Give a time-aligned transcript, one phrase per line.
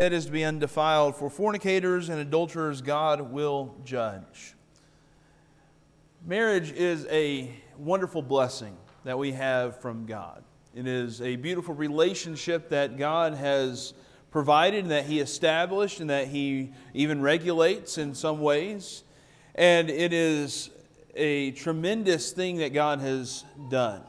[0.00, 4.54] dead is to be undefiled, for fornicators and adulterers God will judge.
[6.24, 8.74] Marriage is a wonderful blessing
[9.04, 10.42] that we have from God.
[10.74, 13.92] It is a beautiful relationship that God has
[14.30, 19.04] provided, that He established, and that He even regulates in some ways.
[19.54, 20.70] And it is
[21.14, 24.00] a tremendous thing that God has done.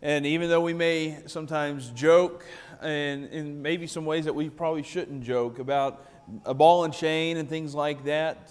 [0.00, 2.46] And even though we may sometimes joke,
[2.82, 6.06] and in maybe some ways that we probably shouldn't joke about
[6.44, 8.50] a ball and chain and things like that,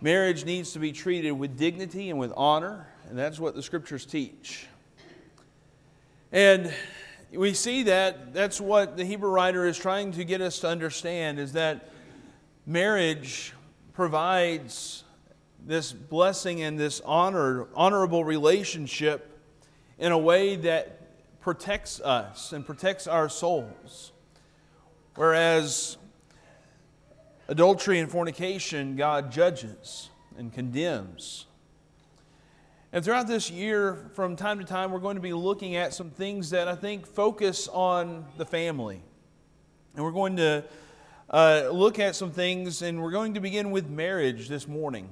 [0.00, 4.04] marriage needs to be treated with dignity and with honor, and that's what the scriptures
[4.06, 4.66] teach.
[6.32, 6.72] And
[7.32, 11.38] we see that that's what the Hebrew writer is trying to get us to understand
[11.38, 11.90] is that
[12.66, 13.52] marriage
[13.92, 15.04] provides
[15.64, 19.40] this blessing and this honor, honorable relationship
[19.98, 20.95] in a way that
[21.46, 24.10] protects us and protects our souls.
[25.14, 25.96] Whereas
[27.46, 31.46] adultery and fornication, God judges and condemns.
[32.92, 36.10] And throughout this year, from time to time, we're going to be looking at some
[36.10, 39.00] things that I think focus on the family.
[39.94, 40.64] And we're going to
[41.30, 45.10] uh, look at some things, and we're going to begin with marriage this morning.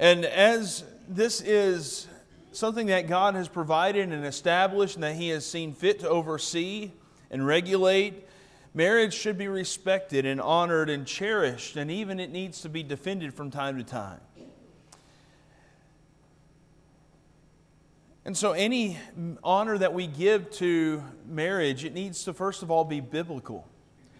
[0.00, 2.08] And as this is
[2.56, 6.92] something that God has provided and established and that He has seen fit to oversee
[7.30, 8.28] and regulate.
[8.74, 13.34] Marriage should be respected and honored and cherished, and even it needs to be defended
[13.34, 14.20] from time to time.
[18.26, 18.98] And so, any
[19.42, 23.68] honor that we give to marriage, it needs to first of all be biblical.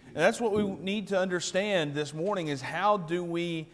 [0.07, 3.67] And that's what we need to understand this morning is how do we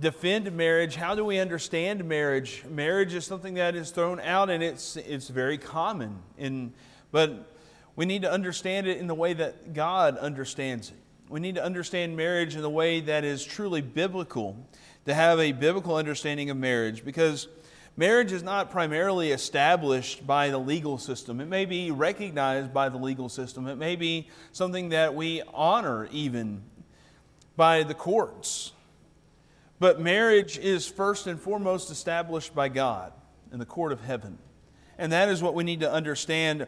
[0.00, 0.96] defend marriage?
[0.96, 2.64] How do we understand marriage?
[2.68, 6.18] Marriage is something that is thrown out and it's, it's very common.
[6.38, 6.72] In,
[7.12, 7.52] but
[7.96, 10.96] we need to understand it in the way that God understands it.
[11.28, 14.56] We need to understand marriage in the way that is truly biblical,
[15.06, 17.48] to have a biblical understanding of marriage, because
[17.96, 21.40] marriage is not primarily established by the legal system.
[21.40, 26.08] It may be recognized by the legal system, it may be something that we honor
[26.12, 26.62] even
[27.56, 28.72] by the courts.
[29.78, 33.12] But marriage is first and foremost established by God
[33.52, 34.38] in the court of heaven.
[34.98, 36.66] And that is what we need to understand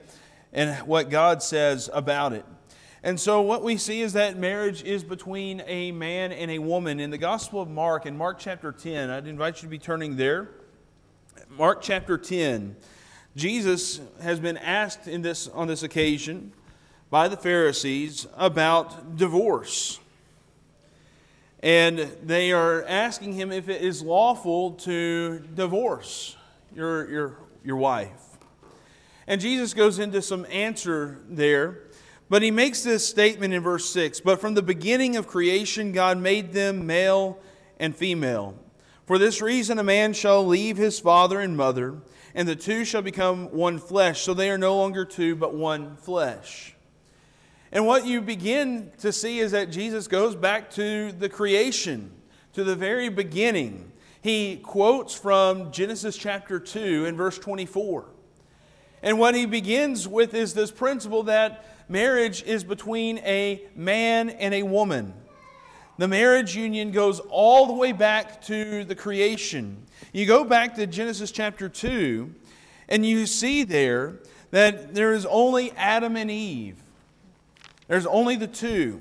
[0.53, 2.45] and what God says about it.
[3.03, 6.99] And so, what we see is that marriage is between a man and a woman.
[6.99, 10.17] In the Gospel of Mark, in Mark chapter 10, I'd invite you to be turning
[10.17, 10.51] there.
[11.57, 12.77] Mark chapter 10.
[13.37, 16.53] Jesus has been asked in this, on this occasion
[17.09, 20.01] by the Pharisees about divorce.
[21.61, 26.37] And they are asking him if it is lawful to divorce
[26.75, 28.39] your, your, your wife.
[29.27, 31.81] And Jesus goes into some answer there.
[32.31, 36.19] But he makes this statement in verse 6 But from the beginning of creation, God
[36.19, 37.39] made them male
[37.79, 38.55] and female.
[39.07, 41.97] For this reason, a man shall leave his father and mother,
[42.35, 44.21] and the two shall become one flesh.
[44.21, 46.75] So they are no longer two, but one flesh.
[47.71, 52.11] And what you begin to see is that Jesus goes back to the creation,
[52.55, 53.93] to the very beginning.
[54.23, 58.07] He quotes from Genesis chapter 2 and verse 24.
[59.03, 64.55] And what he begins with is this principle that marriage is between a man and
[64.55, 65.15] a woman.
[65.99, 69.85] The marriage union goes all the way back to the creation.
[70.13, 72.33] You go back to Genesis chapter 2,
[72.89, 74.21] and you see there
[74.53, 76.83] that there is only Adam and Eve.
[77.89, 79.01] There's only the two.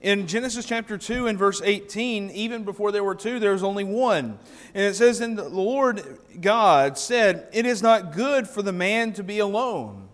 [0.00, 3.84] In Genesis chapter 2 and verse 18, even before there were two, there was only
[3.84, 4.38] one.
[4.74, 9.12] And it says, And the Lord God said, It is not good for the man
[9.14, 10.08] to be alone.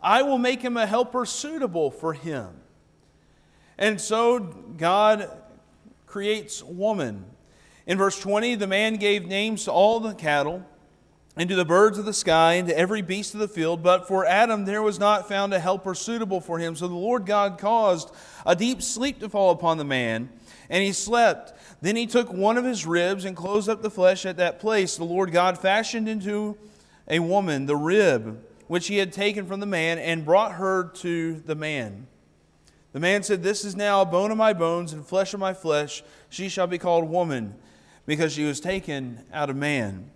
[0.00, 2.48] I will make him a helper suitable for him.
[3.76, 5.30] And so God
[6.06, 7.24] creates woman.
[7.86, 10.64] In verse 20, the man gave names to all the cattle
[11.36, 13.82] and to the birds of the sky, and to every beast of the field.
[13.82, 16.76] But for Adam there was not found a helper suitable for him.
[16.76, 18.10] So the Lord God caused
[18.46, 20.30] a deep sleep to fall upon the man,
[20.70, 21.52] and he slept.
[21.80, 24.96] Then he took one of his ribs and closed up the flesh at that place.
[24.96, 26.56] The Lord God fashioned into
[27.08, 31.40] a woman the rib which he had taken from the man, and brought her to
[31.40, 32.06] the man.
[32.92, 35.52] The man said, This is now a bone of my bones and flesh of my
[35.52, 36.02] flesh.
[36.30, 37.54] She shall be called woman,
[38.06, 40.10] because she was taken out of man.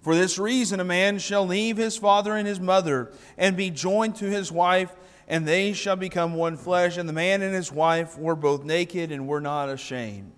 [0.00, 4.16] For this reason, a man shall leave his father and his mother and be joined
[4.16, 4.94] to his wife,
[5.28, 6.96] and they shall become one flesh.
[6.96, 10.32] And the man and his wife were both naked and were not ashamed.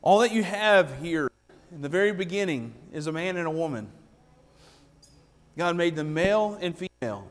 [0.00, 1.30] All that you have here
[1.70, 3.90] in the very beginning is a man and a woman.
[5.56, 7.28] God made them male and female.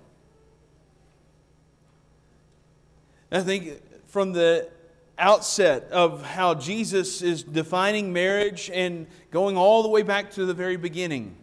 [3.31, 4.69] I think from the
[5.17, 10.53] outset of how Jesus is defining marriage and going all the way back to the
[10.53, 11.35] very beginning.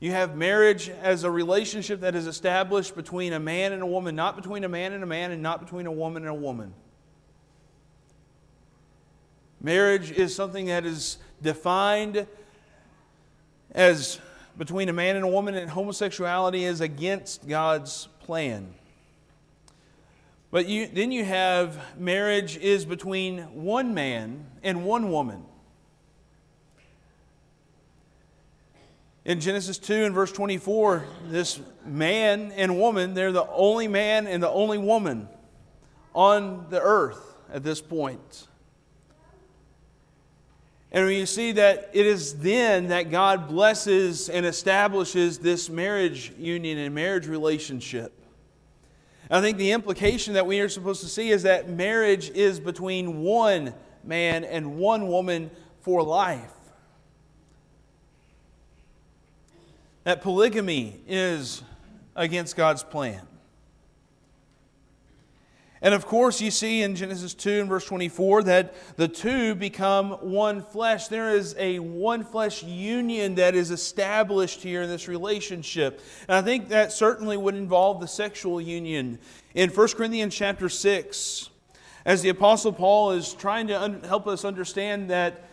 [0.00, 4.14] You have marriage as a relationship that is established between a man and a woman,
[4.14, 6.72] not between a man and a man, and not between a woman and a woman.
[9.60, 12.28] Marriage is something that is defined
[13.72, 14.20] as
[14.56, 18.74] between a man and a woman, and homosexuality is against God's plan.
[20.50, 25.44] But you, then you have marriage is between one man and one woman.
[29.26, 34.42] In Genesis 2 and verse 24, this man and woman, they're the only man and
[34.42, 35.28] the only woman
[36.14, 38.48] on the earth at this point.
[40.90, 46.32] And when you see that it is then that God blesses and establishes this marriage
[46.38, 48.17] union and marriage relationship.
[49.30, 53.20] I think the implication that we are supposed to see is that marriage is between
[53.20, 56.52] one man and one woman for life.
[60.04, 61.62] That polygamy is
[62.16, 63.20] against God's plan.
[65.80, 70.10] And of course, you see in Genesis 2 and verse 24 that the two become
[70.12, 71.08] one flesh.
[71.08, 76.00] There is a one flesh union that is established here in this relationship.
[76.28, 79.18] And I think that certainly would involve the sexual union.
[79.54, 81.50] In 1 Corinthians chapter 6,
[82.04, 85.44] as the Apostle Paul is trying to un- help us understand that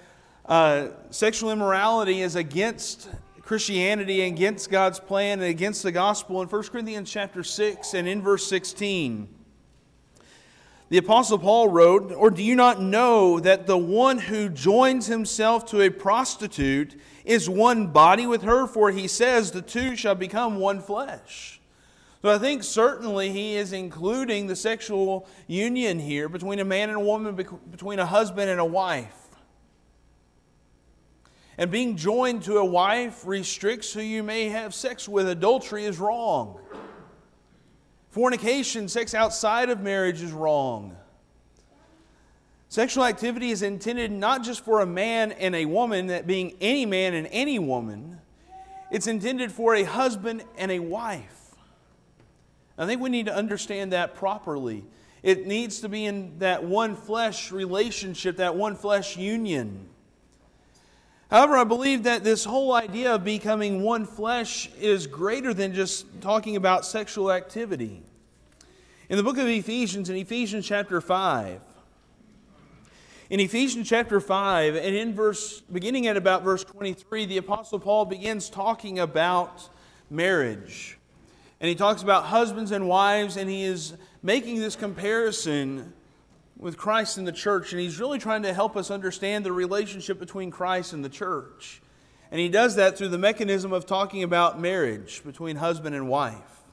[0.45, 3.09] uh, sexual immorality is against
[3.41, 8.21] Christianity, against God's plan, and against the gospel, in 1 Corinthians chapter 6 and in
[8.21, 9.34] verse 16.
[10.89, 15.65] The Apostle Paul wrote, Or do you not know that the one who joins himself
[15.67, 18.67] to a prostitute is one body with her?
[18.67, 21.59] For he says, The two shall become one flesh.
[22.21, 26.97] So I think certainly he is including the sexual union here between a man and
[26.97, 27.35] a woman,
[27.69, 29.13] between a husband and a wife.
[31.57, 35.29] And being joined to a wife restricts who you may have sex with.
[35.29, 36.59] Adultery is wrong.
[38.15, 40.95] Fornication, sex outside of marriage, is wrong.
[42.69, 46.85] Sexual activity is intended not just for a man and a woman, that being any
[46.85, 48.21] man and any woman,
[48.89, 51.55] it's intended for a husband and a wife.
[52.77, 54.85] I think we need to understand that properly.
[55.21, 59.89] It needs to be in that one flesh relationship, that one flesh union.
[61.31, 66.05] However, I believe that this whole idea of becoming one flesh is greater than just
[66.21, 68.03] talking about sexual activity.
[69.09, 71.61] In the book of Ephesians, in Ephesians chapter 5,
[73.31, 78.05] in Ephesians chapter 5, and in verse, beginning at about verse 23, the Apostle Paul
[78.05, 79.67] begins talking about
[80.11, 80.99] marriage.
[81.59, 85.91] And he talks about husbands and wives, and he is making this comparison
[86.65, 90.17] with Christ and the church, and he's really trying to help us understand the relationship
[90.17, 91.79] between Christ and the church.
[92.31, 96.63] And he does that through the mechanism of talking about marriage between husband and wife.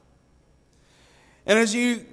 [1.45, 2.07] And as you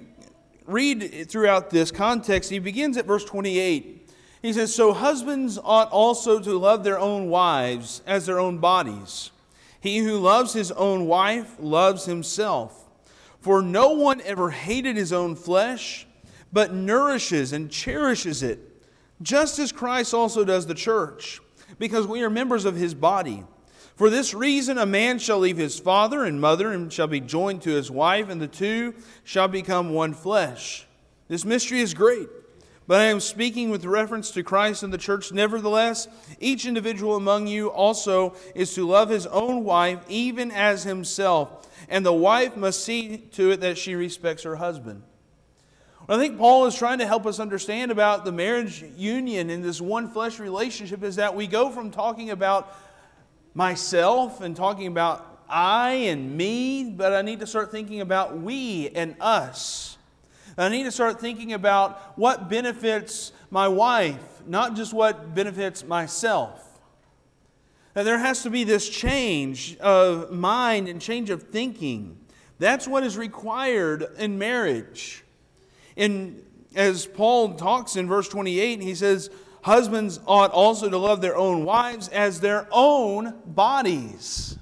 [0.67, 4.11] read throughout this context, he begins at verse 28.
[4.43, 9.31] He says, So husbands ought also to love their own wives as their own bodies.
[9.79, 12.91] He who loves his own wife loves himself.
[13.39, 16.05] For no one ever hated his own flesh
[16.53, 18.59] but nourishes and cherishes it,
[19.21, 21.39] just as Christ also does the church,
[21.79, 23.43] because we are members of his body.
[23.95, 27.61] For this reason, a man shall leave his father and mother and shall be joined
[27.63, 30.87] to his wife, and the two shall become one flesh.
[31.27, 32.27] This mystery is great,
[32.87, 35.31] but I am speaking with reference to Christ and the church.
[35.31, 36.07] Nevertheless,
[36.39, 42.05] each individual among you also is to love his own wife even as himself, and
[42.05, 45.03] the wife must see to it that she respects her husband.
[46.11, 49.79] I think Paul is trying to help us understand about the marriage union in this
[49.79, 52.75] one flesh relationship is that we go from talking about
[53.53, 58.89] myself and talking about I and me, but I need to start thinking about we
[58.89, 59.97] and us.
[60.57, 66.81] I need to start thinking about what benefits my wife, not just what benefits myself.
[67.95, 72.17] And there has to be this change of mind and change of thinking.
[72.59, 75.23] That's what is required in marriage.
[75.97, 76.43] And
[76.75, 79.29] as Paul talks in verse 28, he says,
[79.63, 84.57] Husbands ought also to love their own wives as their own bodies.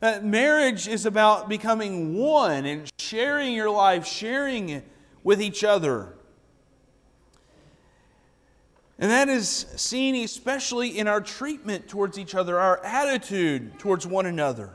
[0.00, 4.82] That marriage is about becoming one and sharing your life, sharing
[5.24, 6.14] with each other.
[8.98, 14.26] And that is seen especially in our treatment towards each other, our attitude towards one
[14.26, 14.70] another.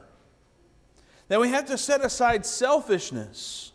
[1.29, 3.71] That we have to set aside selfishness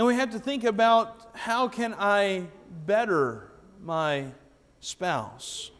[0.00, 2.46] And we have to think about how can I
[2.86, 3.52] better
[3.82, 4.28] my
[4.80, 5.70] spouse?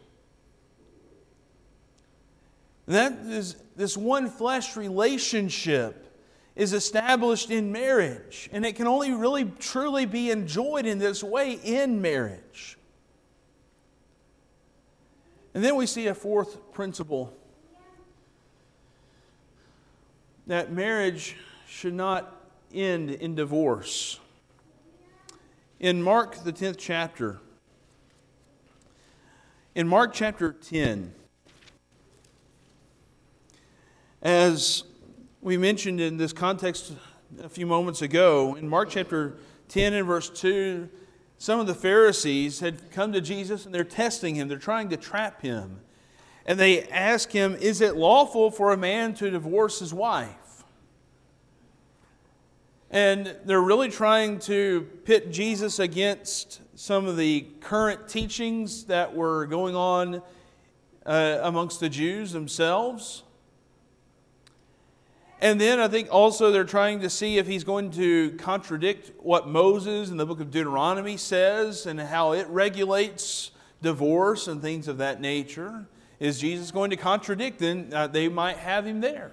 [2.85, 6.15] That is this one flesh relationship
[6.55, 11.53] is established in marriage, and it can only really truly be enjoyed in this way
[11.53, 12.77] in marriage.
[15.55, 17.35] And then we see a fourth principle
[20.45, 21.35] that marriage
[21.65, 22.37] should not
[22.73, 24.19] end in divorce.
[25.79, 27.39] In Mark, the 10th chapter,
[29.73, 31.13] in Mark chapter 10,
[34.21, 34.83] as
[35.41, 36.93] we mentioned in this context
[37.41, 39.37] a few moments ago, in Mark chapter
[39.69, 40.89] 10 and verse 2,
[41.37, 44.97] some of the Pharisees had come to Jesus and they're testing him, they're trying to
[44.97, 45.79] trap him.
[46.45, 50.40] And they ask him, Is it lawful for a man to divorce his wife?
[52.91, 59.45] And they're really trying to pit Jesus against some of the current teachings that were
[59.45, 60.21] going on
[61.05, 63.23] uh, amongst the Jews themselves.
[65.39, 69.47] And then I think also they're trying to see if he's going to contradict what
[69.47, 74.97] Moses in the book of Deuteronomy says and how it regulates divorce and things of
[74.97, 75.87] that nature.
[76.19, 77.57] Is Jesus going to contradict?
[77.57, 79.31] Then uh, they might have him there.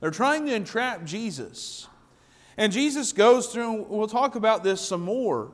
[0.00, 1.88] They're trying to entrap Jesus.
[2.58, 5.52] And Jesus goes through, and we'll talk about this some more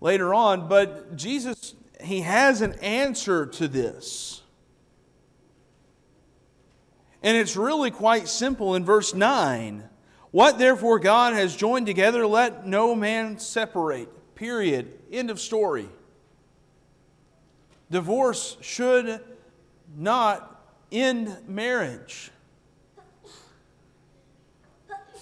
[0.00, 4.42] later on, but Jesus, he has an answer to this.
[7.22, 9.86] And it's really quite simple in verse 9.
[10.30, 14.08] What therefore God has joined together, let no man separate.
[14.34, 14.98] Period.
[15.12, 15.88] End of story.
[17.90, 19.20] Divorce should
[19.94, 22.30] not end marriage.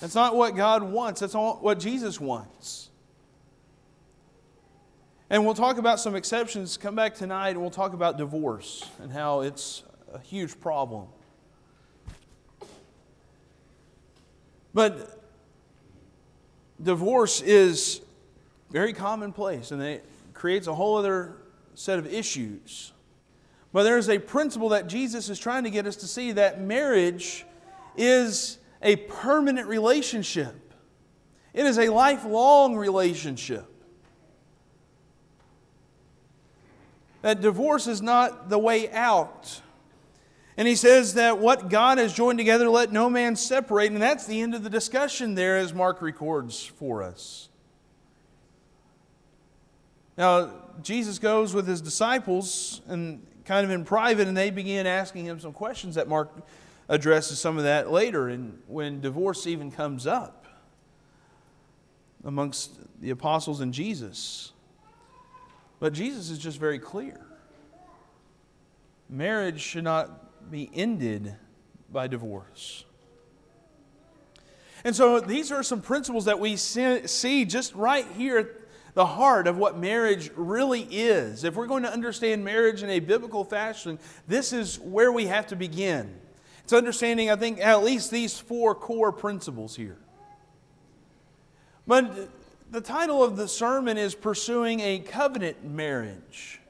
[0.04, 1.20] That's not what God wants.
[1.20, 2.90] That's not what Jesus wants.
[5.30, 6.76] And we'll talk about some exceptions.
[6.76, 9.82] Come back tonight and we'll talk about divorce and how it's
[10.12, 11.06] a huge problem.
[14.74, 15.24] But
[16.82, 18.02] divorce is
[18.70, 21.38] very commonplace and it creates a whole other
[21.74, 22.92] set of issues.
[23.72, 27.46] But there's a principle that Jesus is trying to get us to see that marriage
[27.96, 30.54] is a permanent relationship,
[31.52, 33.66] it is a lifelong relationship.
[37.22, 39.62] That divorce is not the way out.
[40.58, 43.90] And he says that what God has joined together, let no man separate.
[43.90, 47.48] And that's the end of the discussion there, as Mark records for us.
[50.18, 50.50] Now,
[50.82, 55.40] Jesus goes with his disciples and kind of in private, and they begin asking him
[55.40, 56.30] some questions that Mark
[56.88, 60.46] addresses some of that later and when divorce even comes up
[62.24, 64.52] amongst the apostles and Jesus.
[65.80, 67.20] But Jesus is just very clear.
[69.08, 71.34] Marriage should not be ended
[71.90, 72.84] by divorce.
[74.84, 78.46] And so these are some principles that we see just right here at
[78.94, 81.44] the heart of what marriage really is.
[81.44, 83.98] If we're going to understand marriage in a biblical fashion,
[84.28, 86.14] this is where we have to begin.
[86.64, 89.98] It's understanding, I think, at least these four core principles here.
[91.86, 92.30] But
[92.70, 96.60] the title of the sermon is Pursuing a Covenant Marriage.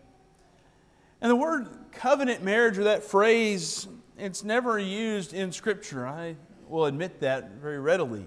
[1.20, 3.86] And the word covenant marriage, or that phrase,
[4.18, 6.06] it's never used in Scripture.
[6.06, 6.34] I
[6.68, 8.26] will admit that very readily.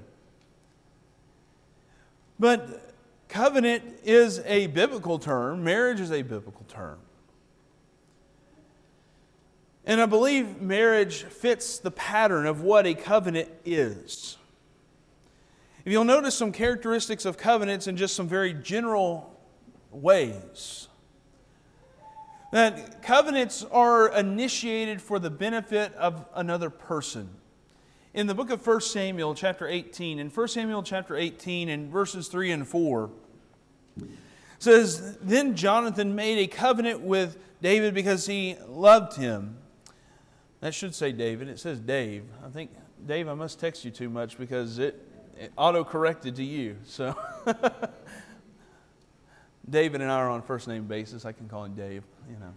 [2.39, 2.93] But
[3.27, 7.00] covenant is a biblical term, marriage is a biblical term.
[9.88, 14.38] And I believe marriage fits the pattern of what a covenant is.
[15.86, 19.34] If you'll notice some characteristics of covenants in just some very general
[19.89, 20.89] ways,
[22.51, 27.29] that covenants are initiated for the benefit of another person.
[28.13, 32.27] In the book of 1 Samuel, chapter 18, in 1 Samuel, chapter 18, in verses
[32.27, 33.10] 3 and 4,
[34.60, 39.60] says, Then Jonathan made a covenant with David because he loved him.
[40.61, 41.49] That should say David.
[41.49, 42.23] It says Dave.
[42.45, 42.71] I think,
[43.05, 44.99] Dave, I must text you too much because it,
[45.39, 46.77] it auto corrected to you.
[46.83, 47.15] So,
[49.69, 51.25] David and I are on first name basis.
[51.25, 52.53] I can call him Dave, you know.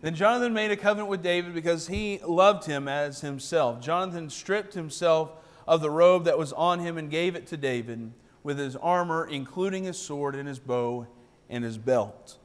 [0.00, 3.80] Then Jonathan made a covenant with David because he loved him as himself.
[3.80, 5.32] Jonathan stripped himself
[5.66, 9.26] of the robe that was on him and gave it to David with his armor,
[9.26, 11.06] including his sword and his bow
[11.48, 12.36] and his belt.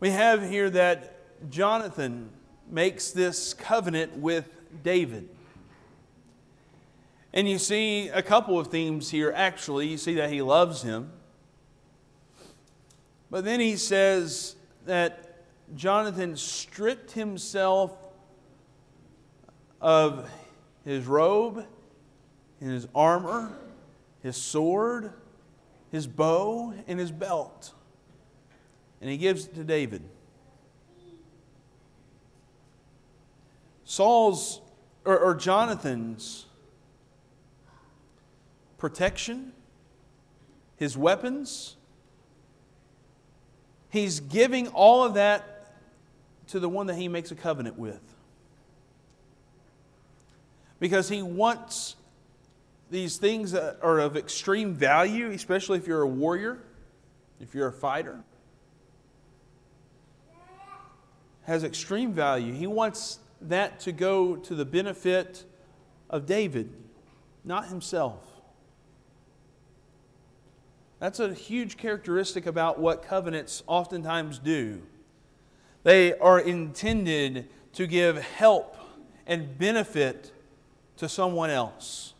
[0.00, 2.30] We have here that Jonathan
[2.70, 4.48] makes this covenant with
[4.82, 5.28] David.
[7.32, 9.88] And you see a couple of themes here, actually.
[9.88, 11.12] You see that he loves him.
[13.30, 15.44] But then he says that
[15.76, 17.92] Jonathan stripped himself
[19.80, 20.28] of
[20.84, 21.64] his robe
[22.60, 23.52] and his armor,
[24.22, 25.12] his sword,
[25.92, 27.72] his bow, and his belt.
[29.00, 30.02] And he gives it to David.
[33.90, 34.60] Saul's
[35.04, 36.46] or, or Jonathan's
[38.78, 39.50] protection,
[40.76, 41.74] his weapons,
[43.88, 45.74] he's giving all of that
[46.50, 48.00] to the one that he makes a covenant with.
[50.78, 51.96] Because he wants
[52.92, 56.60] these things that are of extreme value, especially if you're a warrior,
[57.40, 58.20] if you're a fighter,
[61.42, 62.52] has extreme value.
[62.52, 65.44] He wants that to go to the benefit
[66.08, 66.72] of David,
[67.44, 68.24] not himself.
[70.98, 74.82] That's a huge characteristic about what covenants oftentimes do.
[75.82, 78.76] They are intended to give help
[79.26, 80.30] and benefit
[80.98, 82.12] to someone else.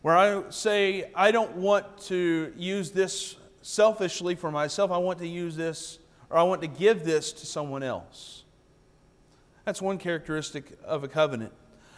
[0.00, 5.28] Where I say, I don't want to use this selfishly for myself, I want to
[5.28, 5.98] use this
[6.30, 8.37] or I want to give this to someone else.
[9.68, 11.52] That's one characteristic of a covenant.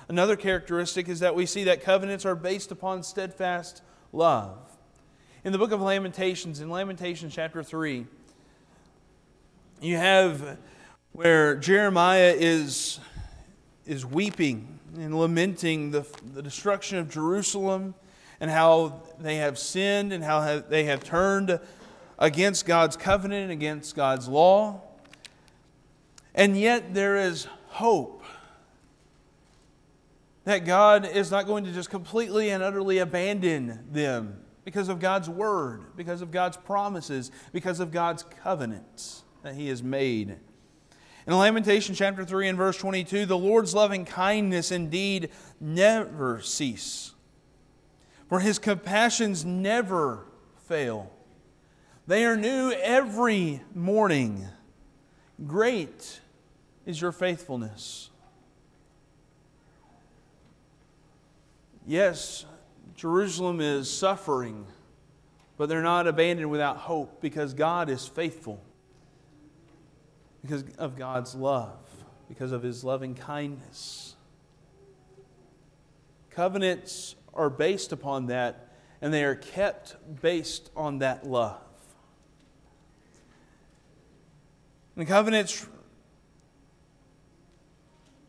[0.09, 4.59] Another characteristic is that we see that covenants are based upon steadfast love.
[5.45, 8.07] In the book of Lamentations, in Lamentations chapter 3,
[9.81, 10.59] you have
[11.13, 12.99] where Jeremiah is,
[13.87, 17.95] is weeping and lamenting the, the destruction of Jerusalem
[18.41, 21.61] and how they have sinned and how they have turned
[22.19, 24.81] against God's covenant, and against God's law.
[26.35, 27.47] And yet there is
[27.81, 28.23] hope
[30.45, 35.31] that God is not going to just completely and utterly abandon them because of God's
[35.31, 40.37] word, because of God's promises, because of God's covenants that He has made.
[41.27, 47.13] In Lamentation chapter 3 and verse 22, the Lord's loving kindness indeed never cease,
[48.29, 50.27] for His compassions never
[50.67, 51.11] fail.
[52.07, 54.49] They are new every morning.
[55.47, 56.21] Great
[56.87, 58.11] is your faithfulness.
[61.87, 62.45] Yes,
[62.95, 64.67] Jerusalem is suffering,
[65.57, 68.63] but they're not abandoned without hope because God is faithful,
[70.43, 71.79] because of God's love,
[72.29, 74.15] because of His loving kindness.
[76.31, 78.69] Covenants are based upon that,
[79.03, 81.61] and they are kept based on that love.
[84.97, 85.67] And covenants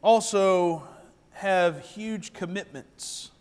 [0.02, 0.84] also
[1.32, 3.32] have huge commitments.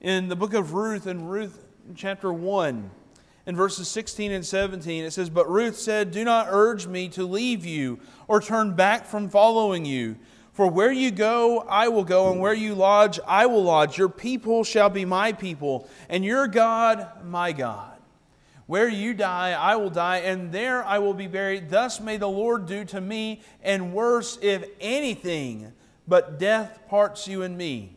[0.00, 1.64] In the book of Ruth, in Ruth
[1.94, 2.90] chapter 1,
[3.46, 7.24] in verses 16 and 17, it says, But Ruth said, Do not urge me to
[7.24, 10.16] leave you or turn back from following you.
[10.52, 13.96] For where you go, I will go, and where you lodge, I will lodge.
[13.96, 17.87] Your people shall be my people, and your God, my God.
[18.68, 21.70] Where you die, I will die, and there I will be buried.
[21.70, 25.72] Thus may the Lord do to me, and worse, if anything
[26.06, 27.96] but death parts you and me.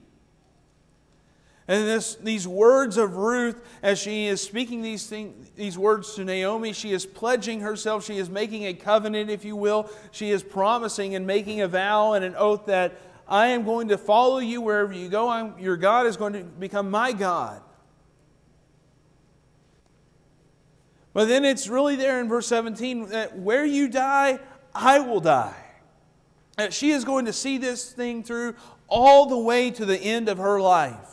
[1.68, 6.24] And this, these words of Ruth, as she is speaking these, thing, these words to
[6.24, 8.06] Naomi, she is pledging herself.
[8.06, 9.90] She is making a covenant, if you will.
[10.12, 13.98] She is promising and making a vow and an oath that I am going to
[13.98, 15.28] follow you wherever you go.
[15.28, 17.62] I'm, your God is going to become my God.
[21.13, 24.39] But then it's really there in verse 17 that where you die,
[24.74, 25.56] I will die.
[26.58, 28.56] That she is going to see this thing through
[28.88, 31.10] all the way to the end of her life.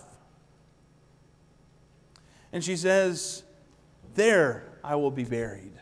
[2.53, 3.43] And she says,
[4.15, 5.73] There I will be buried.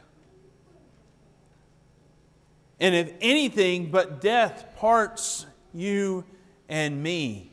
[2.78, 6.24] And if anything but death parts you
[6.68, 7.50] and me,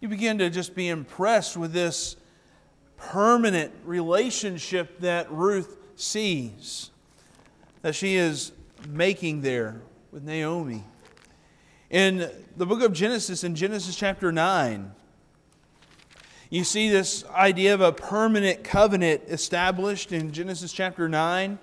[0.00, 2.16] you begin to just be impressed with this
[3.10, 6.90] permanent relationship that Ruth sees,
[7.82, 8.52] that she is
[8.88, 10.84] making there with Naomi.
[11.90, 14.92] In the book of Genesis, in Genesis chapter 9,
[16.48, 21.58] you see this idea of a permanent covenant established in Genesis chapter 9.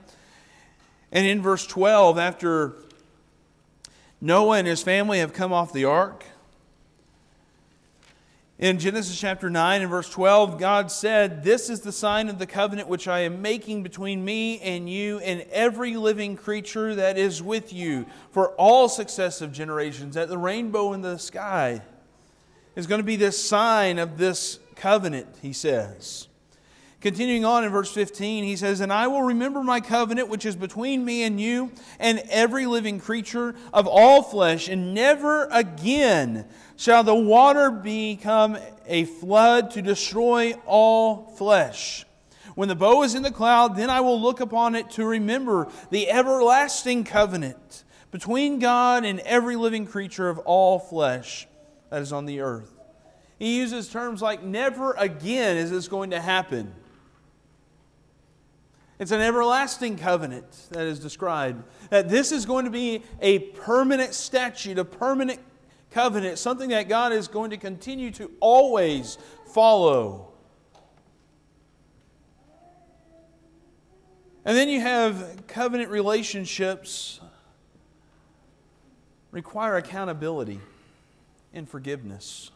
[1.12, 2.75] And in verse 12, after
[4.19, 6.25] Noah and his family have come off the ark,
[8.59, 12.45] in Genesis chapter 9 and verse 12, God said, This is the sign of the
[12.45, 17.41] covenant which I am making between me and you and every living creature that is
[17.41, 21.81] with you for all successive generations, that the rainbow in the sky.
[22.75, 26.28] is going to be this sign of this covenant, he says.
[27.01, 30.57] Continuing on in verse 15, he says, And I will remember my covenant which is
[30.57, 37.05] between me and you and every living creature of all flesh, and never again shall
[37.05, 42.05] the water become a flood to destroy all flesh.
[42.55, 45.69] When the bow is in the cloud, then I will look upon it to remember
[45.91, 51.47] the everlasting covenant between God and every living creature of all flesh
[51.91, 52.73] that is on the earth.
[53.38, 56.73] He uses terms like, never again is this going to happen.
[58.99, 61.63] It's an everlasting covenant that is described.
[61.89, 65.39] That this is going to be a permanent statute, a permanent
[65.89, 69.17] covenant, something that God is going to continue to always
[69.53, 70.33] follow.
[74.43, 77.21] And then you have covenant relationships
[79.31, 80.59] require accountability
[81.53, 82.51] and forgiveness.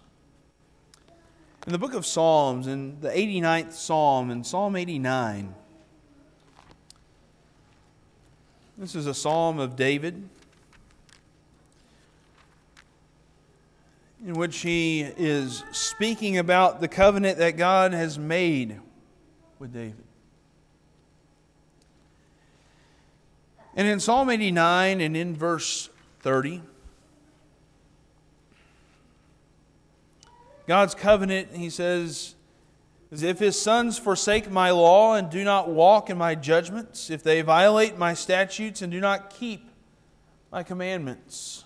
[1.65, 5.55] In the book of Psalms, in the 89th Psalm, in Psalm 89,
[8.77, 10.27] this is a psalm of David
[14.25, 18.79] in which he is speaking about the covenant that God has made
[19.59, 19.95] with David.
[23.75, 25.89] And in Psalm 89 and in verse
[26.21, 26.61] 30,
[30.67, 32.35] God's covenant, he says,
[33.21, 37.41] if his sons forsake my law and do not walk in my judgments, if they
[37.41, 39.69] violate my statutes and do not keep
[40.51, 41.63] my commandments,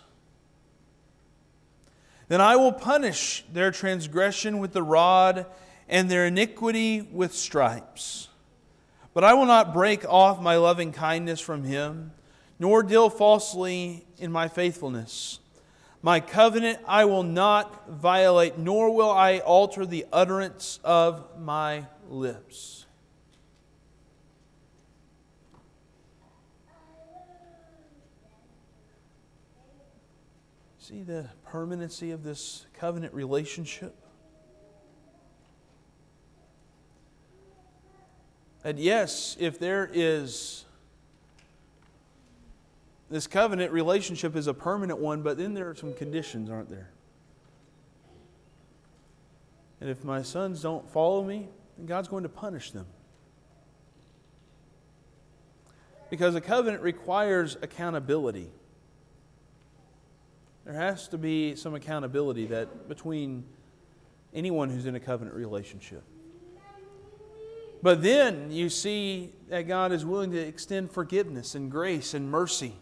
[2.28, 5.46] then I will punish their transgression with the rod
[5.88, 8.28] and their iniquity with stripes.
[9.14, 12.12] But I will not break off my loving kindness from him,
[12.60, 15.40] nor deal falsely in my faithfulness.
[16.02, 22.86] My covenant I will not violate, nor will I alter the utterance of my lips.
[30.80, 33.94] See the permanency of this covenant relationship?
[38.64, 40.64] And yes, if there is
[43.10, 46.92] this covenant relationship is a permanent one, but then there are some conditions, aren't there?
[49.80, 52.88] And if my sons don't follow me, then God's going to punish them.
[56.10, 58.50] Because a covenant requires accountability.
[60.66, 63.46] There has to be some accountability that between
[64.34, 66.04] anyone who's in a covenant relationship.
[67.82, 72.74] But then you see that God is willing to extend forgiveness and grace and mercy.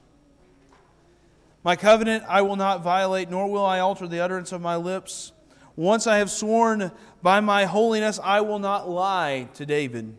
[1.65, 5.31] My covenant I will not violate, nor will I alter the utterance of my lips.
[5.75, 6.91] Once I have sworn
[7.23, 10.15] by my holiness, I will not lie to David.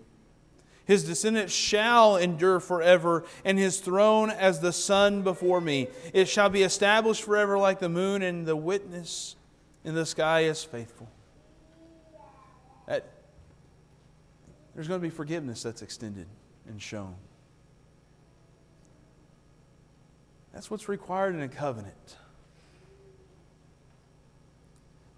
[0.86, 5.86] His descendants shall endure forever, and his throne as the sun before me.
[6.12, 9.36] It shall be established forever like the moon, and the witness
[9.84, 11.08] in the sky is faithful.
[12.88, 13.08] That,
[14.74, 16.26] there's going to be forgiveness that's extended
[16.66, 17.14] and shown.
[20.56, 22.16] That's what's required in a covenant.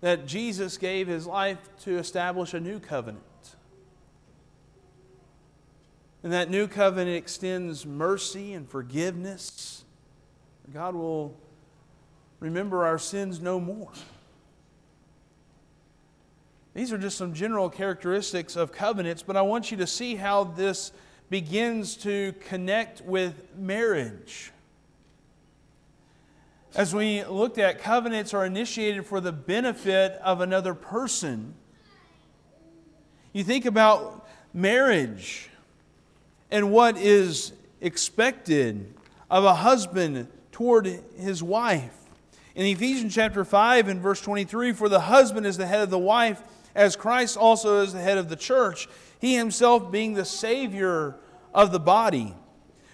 [0.01, 3.22] That Jesus gave his life to establish a new covenant.
[6.24, 9.85] And that new covenant extends mercy and forgiveness.
[10.74, 11.37] God will
[12.40, 13.92] remember our sins no more.
[16.74, 20.42] These are just some general characteristics of covenants, but I want you to see how
[20.42, 20.90] this
[21.31, 24.51] begins to connect with marriage.
[26.79, 31.57] As we looked at, covenants are initiated for the benefit of another person.
[33.33, 35.51] You think about marriage
[36.53, 38.95] and what is expected
[39.29, 40.87] of a husband toward
[41.19, 41.97] his wife.
[42.55, 45.99] In Ephesians chapter 5 and verse 23, for the husband is the head of the
[45.99, 46.41] wife,
[46.77, 48.87] as Christ also is the head of the church,
[49.19, 51.17] he himself being the Savior
[51.53, 52.37] of the body.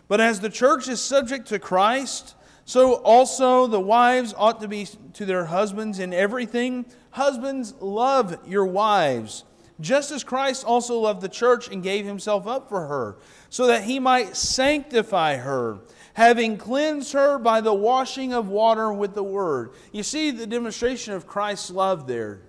[0.09, 4.89] But as the church is subject to Christ, so also the wives ought to be
[5.15, 6.87] to their husbands in everything.
[7.11, 9.45] Husbands, love your wives,
[9.81, 13.17] just as Christ also loved the church and gave himself up for her,
[13.51, 15.79] so that he might sanctify her,
[16.15, 19.73] having cleansed her by the washing of water with the word.
[19.93, 22.41] You see the demonstration of Christ's love there.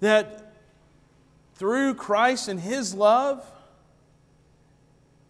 [0.00, 0.52] That
[1.54, 3.48] through Christ and his love,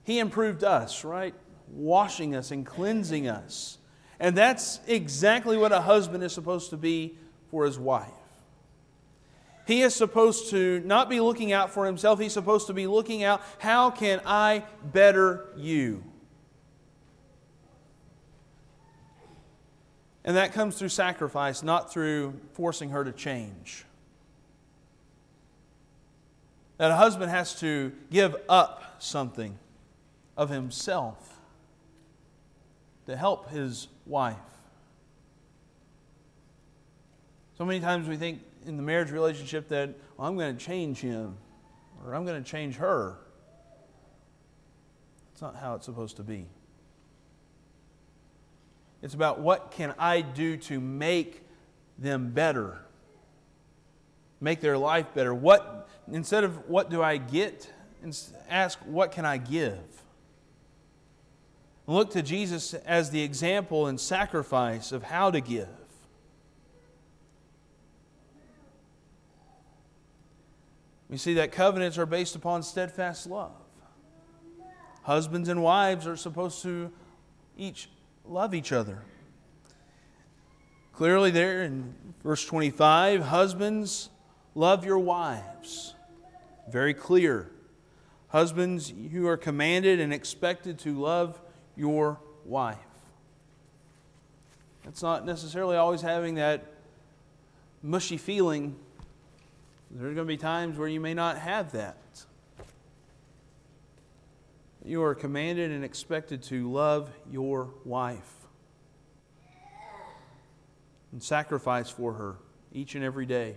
[0.05, 1.35] he improved us, right?
[1.73, 3.79] Washing us and cleansing us.
[4.21, 7.17] And that's exactly what a husband is supposed to be
[7.51, 8.09] for his wife.
[9.67, 13.25] He is supposed to not be looking out for himself, he's supposed to be looking
[13.25, 16.05] out how can I better you?
[20.25, 23.85] And that comes through sacrifice, not through forcing her to change.
[26.79, 29.59] That a husband has to give up something
[30.37, 31.32] of himself
[33.13, 34.37] to help his wife.
[37.59, 41.01] So many times we think in the marriage relationship that well, I'm going to change
[41.01, 41.37] him
[42.03, 43.19] or I'm going to change her.
[45.31, 46.47] It's not how it's supposed to be.
[49.03, 51.43] It's about what can I do to make
[51.99, 52.79] them better,
[54.41, 55.35] make their life better.
[55.35, 57.71] What instead of what do I get,
[58.49, 59.81] ask what can I give.
[61.93, 65.69] Look to Jesus as the example and sacrifice of how to give.
[71.11, 73.53] We see that covenants are based upon steadfast love.
[75.03, 76.91] Husbands and wives are supposed to
[77.59, 77.91] each
[78.25, 79.03] love each other.
[80.95, 84.09] Clearly, there in verse 25, husbands,
[84.55, 85.95] love your wives.
[86.71, 87.51] Very clear.
[88.29, 91.39] Husbands, you are commanded and expected to love
[91.77, 92.79] your wife.
[94.87, 96.65] It's not necessarily always having that
[97.83, 98.77] mushy feeling
[99.95, 102.25] there are going to be times where you may not have that.
[104.85, 108.33] You are commanded and expected to love your wife
[111.13, 112.37] and sacrifice for her
[112.73, 113.57] each and every day.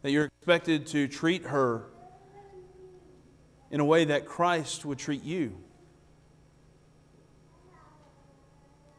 [0.00, 1.84] That you're expected to treat her
[3.70, 5.54] in a way that Christ would treat you.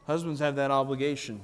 [0.07, 1.41] Husbands have that obligation.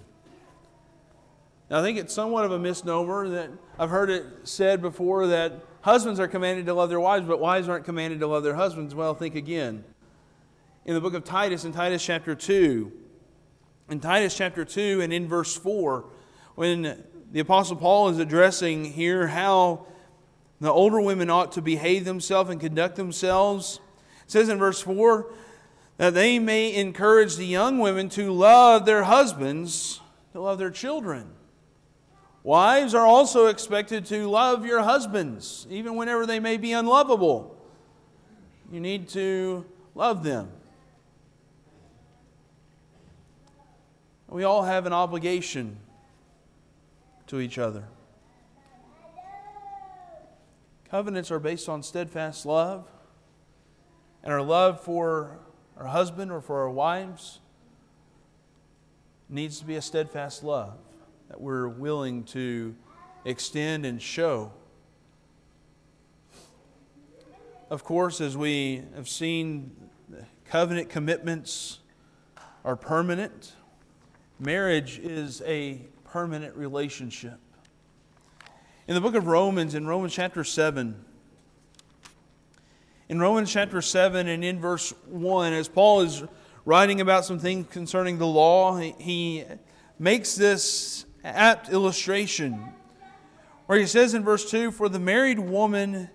[1.70, 5.54] Now, I think it's somewhat of a misnomer that I've heard it said before that
[5.82, 8.96] husbands are commanded to love their wives, but wives aren't commanded to love their husbands.
[8.96, 9.84] Well, think again.
[10.86, 12.92] In the book of Titus, in Titus chapter 2,
[13.90, 16.06] in Titus chapter 2 and in verse 4,
[16.56, 19.86] when the Apostle Paul is addressing here how
[20.60, 23.80] the older women ought to behave themselves and conduct themselves,
[24.26, 25.32] it says in verse 4
[26.00, 30.00] that they may encourage the young women to love their husbands,
[30.32, 31.30] to love their children.
[32.42, 37.62] Wives are also expected to love your husbands, even whenever they may be unlovable.
[38.72, 40.50] You need to love them.
[44.30, 45.76] We all have an obligation
[47.28, 47.84] to each other.
[50.90, 52.88] Covenants are based on steadfast love,
[54.24, 55.40] and our love for
[55.80, 57.40] our husband or for our wives
[59.30, 60.78] needs to be a steadfast love
[61.30, 62.76] that we're willing to
[63.24, 64.52] extend and show.
[67.70, 69.72] Of course, as we have seen,
[70.44, 71.80] covenant commitments
[72.66, 73.54] are permanent.
[74.40, 77.40] Marriage is a permanent relationship.
[78.88, 81.06] In the book of Romans, in Romans chapter 7,
[83.10, 86.24] in Romans chapter 7 and in verse 1, as Paul is
[86.64, 89.44] writing about some things concerning the law, he
[89.98, 92.72] makes this apt illustration
[93.66, 96.10] where he says in verse 2 For the married woman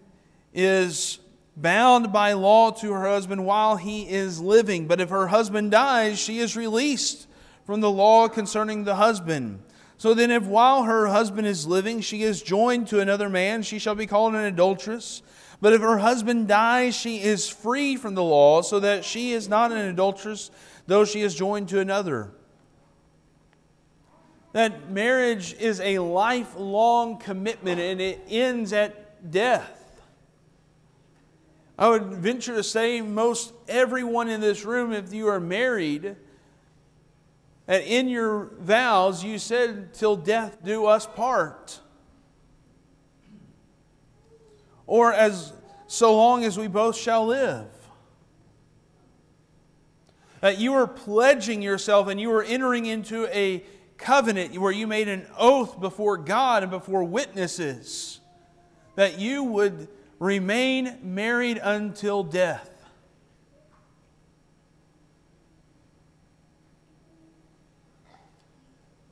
[0.52, 1.18] is
[1.57, 6.20] bound by law to her husband while he is living, but if her husband dies,
[6.20, 7.26] she is released
[7.66, 9.61] from the law concerning the husband.
[9.96, 13.80] So then, if while her husband is living, she is joined to another man, she
[13.80, 15.22] shall be called an adulteress.
[15.60, 19.48] But if her husband dies, she is free from the law, so that she is
[19.48, 20.50] not an adulteress,
[20.86, 22.32] though she is joined to another
[24.54, 30.00] that marriage is a lifelong commitment and it ends at death.
[31.76, 36.14] I would venture to say most everyone in this room, if you are married,
[37.66, 41.80] that in your vows you said, Till death do us part.
[44.86, 45.52] Or as
[45.86, 47.66] so long as we both shall live.
[50.40, 53.64] That you are pledging yourself and you are entering into a
[53.96, 58.20] covenant where you made an oath before God and before witnesses
[58.96, 62.70] that you would remain married until death.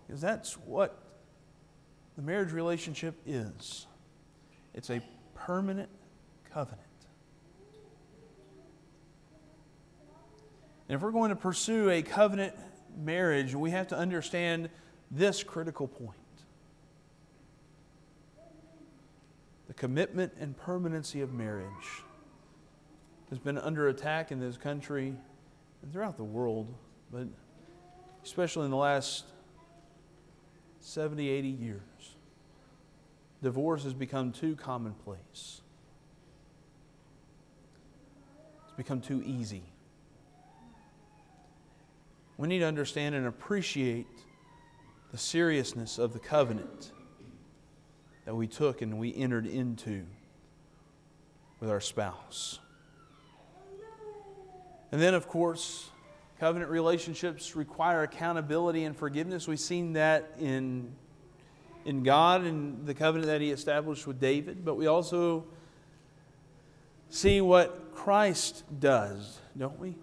[0.06, 0.98] Because that's what
[2.16, 3.87] the marriage relationship is
[4.74, 5.02] it's a
[5.46, 5.88] permanent
[6.52, 6.81] covenant.
[10.88, 12.55] And if we're going to pursue a covenant
[12.96, 14.68] marriage, we have to understand
[15.11, 16.18] this critical point
[19.68, 22.02] the commitment and permanency of marriage
[23.31, 25.14] has been under attack in this country
[25.83, 26.74] and throughout the world,
[27.11, 27.26] but
[28.22, 29.24] especially in the last
[30.81, 31.91] 70, 80 years.
[33.42, 35.61] Divorce has become too commonplace.
[38.64, 39.64] It's become too easy.
[42.37, 44.07] We need to understand and appreciate
[45.11, 46.92] the seriousness of the covenant
[48.24, 50.07] that we took and we entered into
[51.61, 52.59] with our spouse.
[54.90, 55.88] And then, of course,
[56.38, 59.48] covenant relationships require accountability and forgiveness.
[59.48, 60.94] We've seen that in,
[61.85, 65.45] in God and the covenant that He established with David, but we also
[67.11, 69.95] see what Christ does, don't we?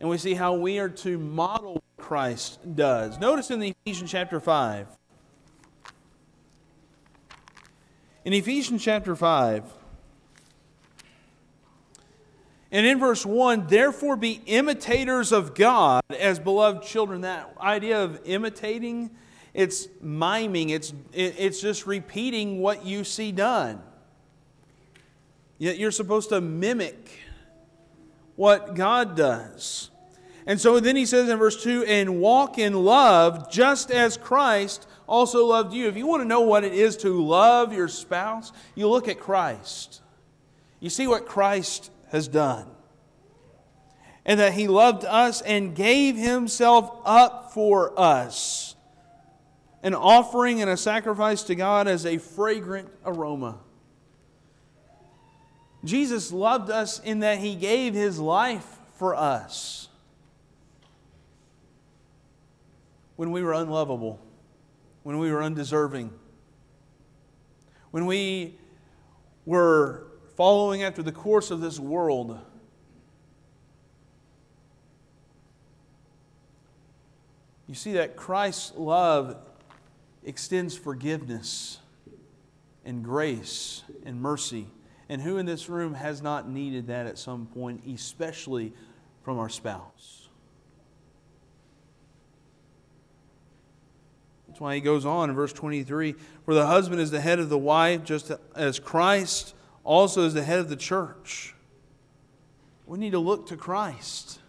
[0.00, 3.18] And we see how we are to model what Christ does.
[3.18, 4.86] Notice in the Ephesians chapter 5.
[8.24, 9.64] In Ephesians chapter 5,
[12.70, 17.22] and in verse 1, therefore be imitators of God as beloved children.
[17.22, 19.10] That idea of imitating,
[19.58, 23.82] it's miming, it's, it's just repeating what you see done.
[25.58, 27.10] Yet you're supposed to mimic
[28.36, 29.90] what God does.
[30.46, 34.86] And so then he says in verse 2 and walk in love just as Christ
[35.08, 35.88] also loved you.
[35.88, 39.18] If you want to know what it is to love your spouse, you look at
[39.18, 40.02] Christ.
[40.78, 42.68] You see what Christ has done.
[44.24, 48.57] And that he loved us and gave himself up for us,
[49.82, 53.58] an offering and a sacrifice to God as a fragrant aroma.
[55.84, 59.88] Jesus loved us in that he gave his life for us
[63.16, 64.20] when we were unlovable,
[65.04, 66.12] when we were undeserving,
[67.90, 68.56] when we
[69.46, 72.38] were following after the course of this world.
[77.66, 79.36] You see that Christ's love
[80.28, 81.78] extends forgiveness
[82.84, 84.68] and grace and mercy.
[85.08, 88.74] And who in this room has not needed that at some point, especially
[89.22, 90.28] from our spouse?
[94.46, 96.14] That's why he goes on in verse 23
[96.44, 100.42] For the husband is the head of the wife, just as Christ also is the
[100.42, 101.54] head of the church.
[102.86, 104.40] We need to look to Christ.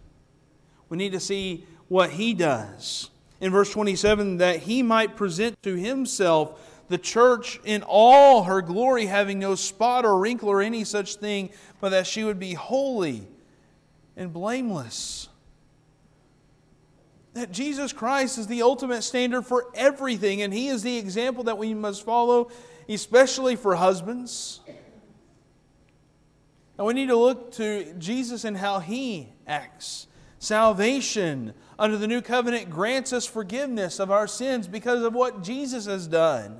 [0.89, 3.08] We need to see what he does.
[3.41, 9.05] In verse 27, that he might present to himself the church in all her glory,
[9.05, 13.27] having no spot or wrinkle or any such thing, but that she would be holy
[14.17, 15.29] and blameless.
[17.33, 21.57] That Jesus Christ is the ultimate standard for everything, and He is the example that
[21.57, 22.49] we must follow,
[22.89, 24.59] especially for husbands.
[26.77, 30.07] And we need to look to Jesus and how He acts.
[30.39, 35.85] Salvation under the new covenant grants us forgiveness of our sins because of what Jesus
[35.85, 36.59] has done.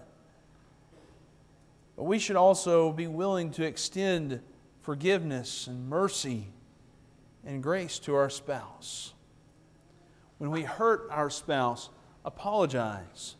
[1.97, 4.39] But we should also be willing to extend
[4.81, 6.47] forgiveness and mercy
[7.45, 9.13] and grace to our spouse.
[10.37, 11.89] When we hurt our spouse,
[12.23, 13.35] apologize,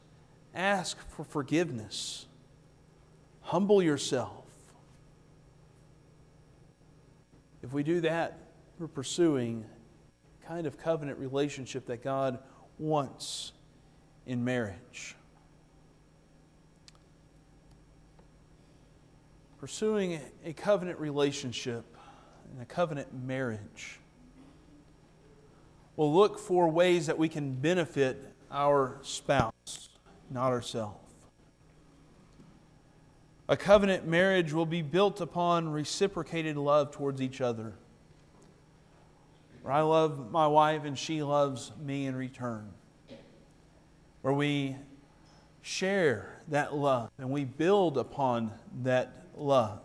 [0.54, 2.26] ask for forgiveness,
[3.40, 4.44] humble yourself.
[7.64, 8.38] If we do that,
[8.78, 9.64] we're pursuing
[10.50, 12.40] kind of covenant relationship that God
[12.78, 13.54] wants
[14.26, 15.16] in marriage.
[19.60, 21.84] pursuing a covenant relationship
[22.52, 24.00] and a covenant marriage
[25.98, 29.90] will look for ways that we can benefit our spouse,
[30.32, 30.96] not ourselves.
[33.50, 37.74] A covenant marriage will be built upon reciprocated love towards each other.
[39.62, 42.70] Where I love my wife and she loves me in return.
[44.22, 44.76] Where we
[45.62, 48.52] share that love and we build upon
[48.84, 49.82] that love.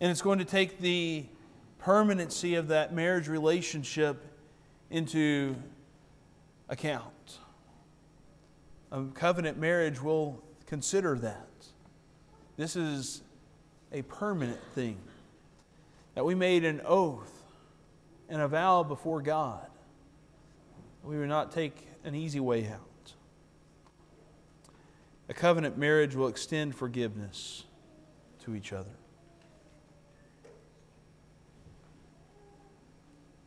[0.00, 1.24] And it's going to take the
[1.78, 4.24] permanency of that marriage relationship
[4.90, 5.54] into
[6.68, 7.38] account.
[8.92, 11.48] A covenant marriage will consider that.
[12.56, 13.22] This is
[13.92, 14.98] a permanent thing.
[16.14, 17.32] That we made an oath
[18.28, 19.66] and a vow before God.
[21.02, 23.12] We would not take an easy way out.
[25.28, 27.64] A covenant marriage will extend forgiveness
[28.44, 28.90] to each other.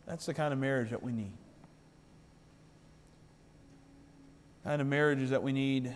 [0.05, 1.33] That's the kind of marriage that we need.
[4.67, 5.93] kind of marriages that we need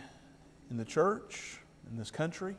[0.70, 1.60] in the church,
[1.92, 2.56] in this country,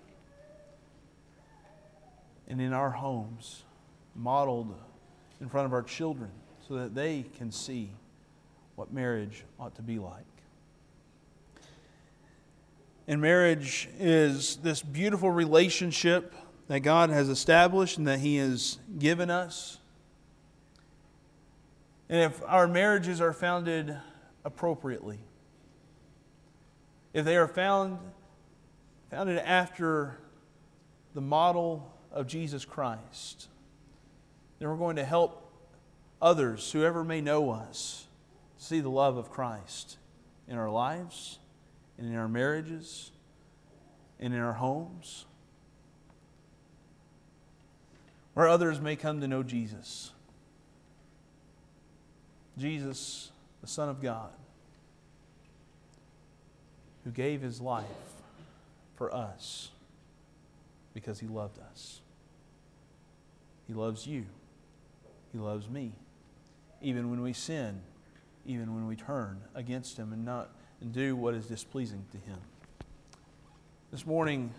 [2.46, 3.62] and in our homes,
[4.14, 4.74] modeled
[5.40, 6.30] in front of our children
[6.66, 7.90] so that they can see
[8.76, 10.24] what marriage ought to be like.
[13.08, 16.34] And marriage is this beautiful relationship
[16.68, 19.78] that God has established and that He has given us.
[22.08, 23.96] And if our marriages are founded
[24.44, 25.18] appropriately,
[27.12, 27.98] if they are found,
[29.10, 30.18] founded after
[31.14, 33.48] the model of Jesus Christ,
[34.62, 35.50] then we're going to help
[36.20, 38.06] others, whoever may know us,
[38.58, 39.96] see the love of Christ
[40.46, 41.40] in our lives
[41.98, 43.10] and in our marriages
[44.20, 45.24] and in our homes,
[48.34, 50.12] where others may come to know Jesus.
[52.56, 53.32] Jesus,
[53.62, 54.30] the Son of God,
[57.02, 57.86] who gave his life
[58.94, 59.70] for us
[60.94, 62.00] because he loved us.
[63.66, 64.26] He loves you.
[65.32, 65.92] He loves me.
[66.80, 67.80] Even when we sin,
[68.44, 72.38] even when we turn against him and not and do what is displeasing to him.
[73.92, 74.52] This morning,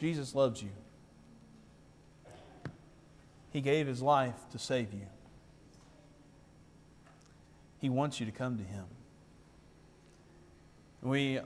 [0.00, 0.70] Jesus loves you.
[3.50, 5.06] He gave his life to save you.
[7.80, 8.84] He wants you to come to him.
[11.00, 11.38] We,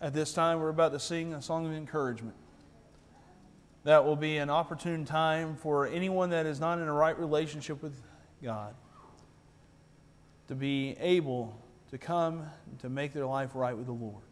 [0.00, 2.36] at this time, we're about to sing a song of encouragement.
[3.84, 7.82] That will be an opportune time for anyone that is not in a right relationship
[7.82, 8.00] with
[8.42, 8.74] God
[10.48, 11.58] to be able
[11.90, 12.46] to come
[12.80, 14.22] to make their life right with the Lord.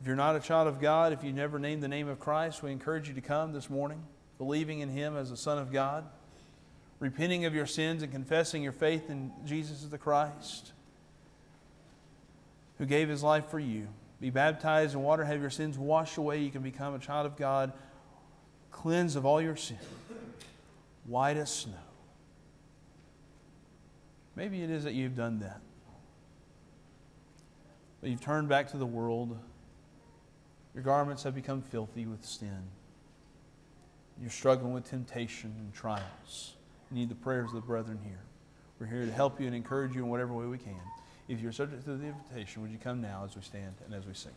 [0.00, 2.62] If you're not a child of God, if you never named the name of Christ,
[2.62, 4.02] we encourage you to come this morning,
[4.38, 6.04] believing in Him as the Son of God,
[6.98, 10.72] repenting of your sins and confessing your faith in Jesus the Christ
[12.80, 13.86] who gave his life for you.
[14.22, 16.38] Be baptized in water, have your sins washed away.
[16.40, 17.72] You can become a child of God,
[18.70, 19.78] cleansed of all your sin,
[21.06, 21.74] white as snow.
[24.36, 25.60] Maybe it is that you've done that.
[28.00, 29.38] But you've turned back to the world.
[30.74, 32.62] Your garments have become filthy with sin.
[34.20, 36.54] You're struggling with temptation and trials.
[36.90, 38.20] You need the prayers of the brethren here.
[38.78, 40.80] We're here to help you and encourage you in whatever way we can.
[41.28, 44.06] If you're subject to the invitation, would you come now as we stand and as
[44.06, 44.32] we sing?